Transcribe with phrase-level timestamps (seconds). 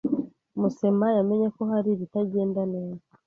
[0.61, 3.05] Musema yamenye ko hari ibitagenda neza.